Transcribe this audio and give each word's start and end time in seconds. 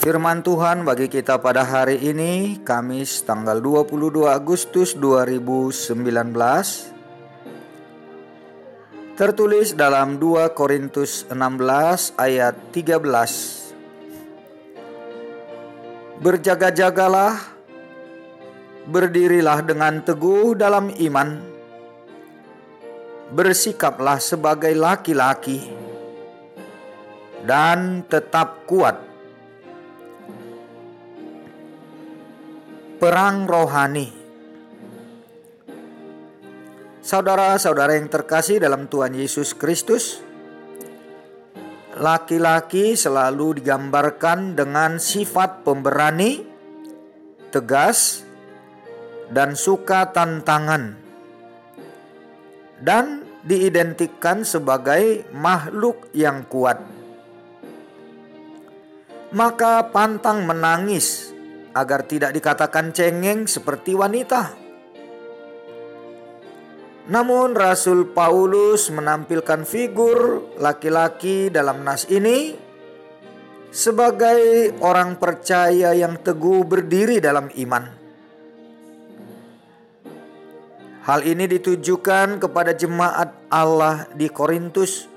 Firman 0.00 0.40
Tuhan 0.40 0.88
bagi 0.88 1.12
kita 1.12 1.44
pada 1.44 1.60
hari 1.60 2.00
ini 2.00 2.64
Kamis 2.64 3.20
tanggal 3.20 3.60
22 3.60 4.32
Agustus 4.32 4.96
2019 4.96 6.00
Tertulis 9.12 9.76
dalam 9.76 10.16
2 10.16 10.56
Korintus 10.56 11.28
16 11.28 12.16
ayat 12.16 12.56
13 12.72 12.96
Berjaga-jagalah 16.24 17.36
Berdirilah 18.88 19.60
dengan 19.60 20.00
teguh 20.00 20.56
dalam 20.56 20.88
iman. 20.96 21.44
Bersikaplah 23.36 24.16
sebagai 24.16 24.72
laki-laki 24.72 25.60
Dan 27.44 28.08
tetap 28.08 28.64
kuat 28.64 29.09
perang 33.00 33.48
rohani. 33.48 34.12
Saudara-saudara 37.00 37.96
yang 37.96 38.12
terkasih 38.12 38.60
dalam 38.60 38.92
Tuhan 38.92 39.16
Yesus 39.16 39.56
Kristus, 39.56 40.20
laki-laki 41.96 42.92
selalu 42.92 43.64
digambarkan 43.64 44.52
dengan 44.52 45.00
sifat 45.00 45.64
pemberani, 45.64 46.44
tegas, 47.48 48.20
dan 49.32 49.56
suka 49.56 50.12
tantangan, 50.12 50.92
dan 52.84 53.24
diidentikan 53.48 54.44
sebagai 54.44 55.24
makhluk 55.32 56.12
yang 56.12 56.44
kuat. 56.44 56.84
Maka 59.32 59.88
pantang 59.88 60.44
menangis 60.44 61.29
agar 61.74 62.06
tidak 62.06 62.34
dikatakan 62.34 62.90
cengeng 62.90 63.46
seperti 63.46 63.94
wanita. 63.94 64.70
Namun 67.10 67.58
Rasul 67.58 68.14
Paulus 68.14 68.86
menampilkan 68.94 69.66
figur 69.66 70.46
laki-laki 70.62 71.50
dalam 71.50 71.82
nas 71.82 72.06
ini 72.06 72.54
sebagai 73.74 74.70
orang 74.78 75.18
percaya 75.18 75.90
yang 75.90 76.22
teguh 76.22 76.62
berdiri 76.62 77.18
dalam 77.18 77.50
iman. 77.50 77.98
Hal 81.00 81.26
ini 81.26 81.50
ditujukan 81.50 82.38
kepada 82.38 82.76
jemaat 82.76 83.34
Allah 83.50 84.06
di 84.14 84.30
Korintus 84.30 85.10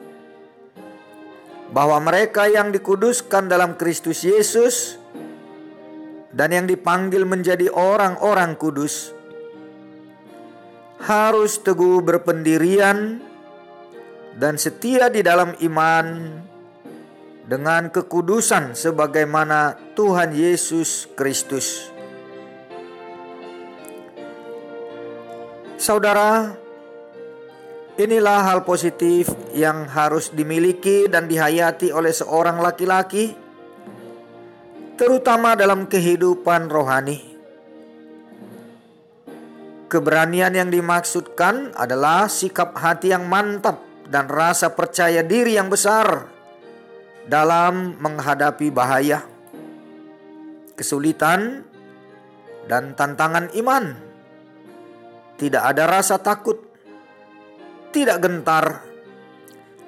bahwa 1.69 2.01
mereka 2.01 2.49
yang 2.49 2.73
dikuduskan 2.73 3.45
dalam 3.45 3.77
Kristus 3.77 4.25
Yesus 4.25 5.02
dan 6.33 6.50
yang 6.50 6.65
dipanggil 6.65 7.24
menjadi 7.30 7.69
orang-orang 7.69 8.57
kudus 8.57 9.13
harus 11.03 11.62
teguh 11.62 12.01
berpendirian 12.01 13.21
dan 14.33 14.57
setia 14.57 15.13
di 15.13 15.21
dalam 15.21 15.53
iman 15.62 16.06
dengan 17.45 17.94
kekudusan 17.94 18.74
sebagaimana 18.74 19.77
Tuhan 19.94 20.33
Yesus 20.33 21.12
Kristus. 21.13 21.91
Saudara, 25.75 26.56
inilah 28.00 28.47
hal 28.47 28.63
positif 28.63 29.27
yang 29.51 29.83
harus 29.91 30.31
dimiliki 30.31 31.12
dan 31.12 31.27
dihayati 31.27 31.91
oleh 31.91 32.15
seorang 32.15 32.63
laki-laki 32.63 33.43
terutama 34.94 35.57
dalam 35.57 35.90
kehidupan 35.90 36.69
rohani. 36.69 37.34
Keberanian 39.90 40.54
yang 40.57 40.69
dimaksudkan 40.74 41.78
adalah 41.78 42.25
sikap 42.25 42.74
hati 42.78 43.13
yang 43.13 43.30
mantap 43.30 43.78
dan 44.10 44.25
rasa 44.25 44.74
percaya 44.74 45.22
diri 45.22 45.54
yang 45.54 45.69
besar 45.69 46.30
dalam 47.30 47.98
menghadapi 48.01 48.74
bahaya, 48.74 49.22
kesulitan, 50.74 51.62
dan 52.66 52.98
tantangan 52.98 53.54
iman. 53.54 53.94
Tidak 55.38 55.62
ada 55.62 55.86
rasa 55.86 56.18
takut, 56.18 56.57
tidak 57.94 58.18
gentar, 58.18 58.81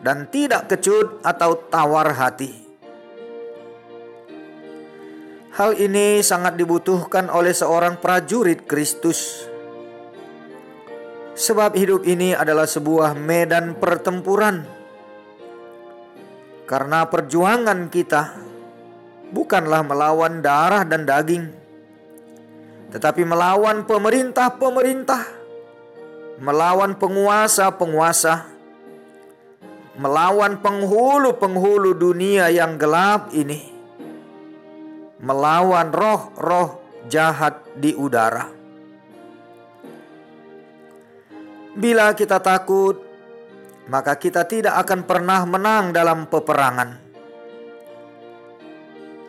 dan 0.06 0.30
tidak 0.30 0.70
kecut 0.70 1.22
atau 1.26 1.66
tawar 1.70 2.14
hati. 2.14 2.65
Hal 5.56 5.72
ini 5.80 6.20
sangat 6.20 6.60
dibutuhkan 6.60 7.32
oleh 7.32 7.56
seorang 7.56 7.96
prajurit 8.04 8.68
Kristus. 8.68 9.48
Sebab 11.32 11.80
hidup 11.80 12.04
ini 12.04 12.36
adalah 12.36 12.68
sebuah 12.68 13.16
medan 13.16 13.80
pertempuran. 13.80 14.68
Karena 16.68 17.08
perjuangan 17.08 17.88
kita 17.88 18.36
bukanlah 19.32 19.80
melawan 19.88 20.44
darah 20.44 20.84
dan 20.84 21.08
daging, 21.08 21.48
tetapi 22.92 23.24
melawan 23.24 23.88
pemerintah-pemerintah, 23.88 25.24
melawan 26.44 27.00
penguasa-penguasa, 27.00 28.44
melawan 29.96 30.60
penghulu-penghulu 30.60 31.96
dunia 31.96 32.52
yang 32.52 32.76
gelap 32.76 33.32
ini 33.32 33.75
melawan 35.26 35.90
roh-roh 35.90 37.02
jahat 37.10 37.66
di 37.74 37.98
udara. 37.98 38.46
Bila 41.76 42.14
kita 42.14 42.38
takut, 42.40 43.02
maka 43.90 44.16
kita 44.22 44.46
tidak 44.46 44.78
akan 44.86 45.02
pernah 45.04 45.42
menang 45.50 45.92
dalam 45.92 46.30
peperangan. 46.30 47.04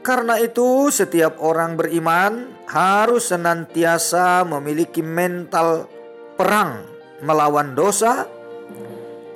Karena 0.05 0.39
itu, 0.39 0.87
setiap 0.93 1.43
orang 1.43 1.75
beriman 1.75 2.55
harus 2.71 3.35
senantiasa 3.35 4.47
memiliki 4.47 5.03
mental 5.03 5.91
perang 6.39 6.87
melawan 7.25 7.75
dosa 7.75 8.29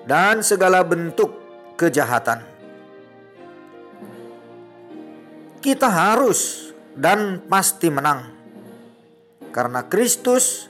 dan 0.06 0.47
segala 0.47 0.87
bentuk 0.87 1.35
kejahatan 1.75 2.50
kita 5.61 5.89
harus 5.89 6.73
dan 6.97 7.45
pasti 7.45 7.93
menang. 7.93 8.33
Karena 9.53 9.85
Kristus 9.85 10.67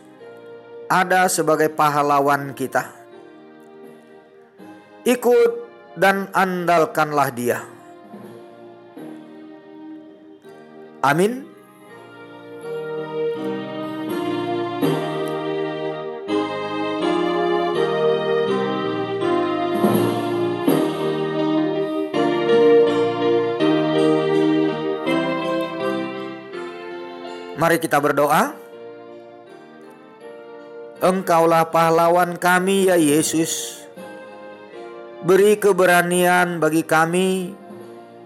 ada 0.91 1.31
sebagai 1.31 1.71
pahlawan 1.71 2.53
kita. 2.53 2.91
Ikut 5.07 5.51
dan 5.97 6.29
andalkanlah 6.35 7.31
Dia. 7.33 7.59
Amin. 11.01 11.50
Mari 27.61 27.77
kita 27.77 28.01
berdoa. 28.01 28.57
Engkaulah 31.05 31.69
pahlawan 31.69 32.41
kami 32.41 32.89
ya 32.89 32.97
Yesus. 32.97 33.85
Beri 35.21 35.61
keberanian 35.61 36.57
bagi 36.57 36.81
kami 36.81 37.53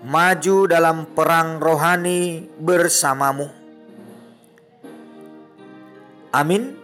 maju 0.07 0.71
dalam 0.71 1.11
perang 1.11 1.59
rohani 1.59 2.47
bersamamu. 2.63 3.51
Amin. 6.31 6.84